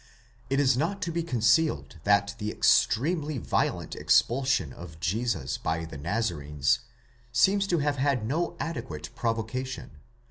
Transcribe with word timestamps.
It 0.49 0.59
is 0.59 0.75
not 0.75 0.99
to 1.03 1.11
be 1.11 1.21
concealed 1.21 1.97
that 2.05 2.33
the 2.39 2.49
extremely 2.49 3.37
violent 3.37 3.95
expulsion 3.95 4.73
of 4.73 4.99
Jesus 4.99 5.59
by 5.59 5.85
the 5.85 5.95
Nazarenes, 5.99 6.79
seems 7.31 7.67
to 7.67 7.77
have 7.77 7.97
had 7.97 8.25
no 8.25 8.57
adequate 8.59 9.11
provocation 9.13 9.91